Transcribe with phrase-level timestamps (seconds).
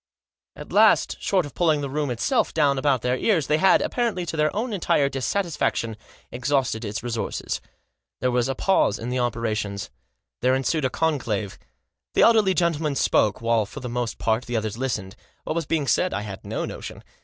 [0.55, 4.25] At last, short of pulling the room itself down about their ears, they had, apparently
[4.25, 5.95] to their own entire dissatisfaction,
[6.31, 7.61] exhausted its resources.
[8.19, 9.91] There was a pause in the operations.
[10.41, 11.59] There ensued a conclave.
[12.15, 15.15] The elderly gentleman spoke, while, for the most part, the others listened.
[15.43, 17.03] What was being said I had no notion.